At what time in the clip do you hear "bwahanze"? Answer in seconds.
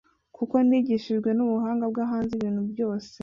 1.91-2.31